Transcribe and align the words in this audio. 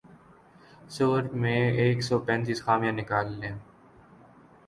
سؤر 0.95 1.23
میں 1.41 1.61
ایک 1.81 1.97
سو 2.07 2.15
پینتیس 2.25 2.59
خامیاں 2.65 2.91
نکال 2.99 3.27
لیں 3.39 3.55